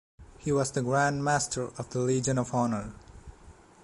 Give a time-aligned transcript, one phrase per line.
[0.39, 2.91] He was the Grand Master of the Legion of Honor.